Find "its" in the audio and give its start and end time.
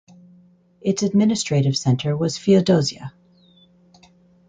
0.81-1.03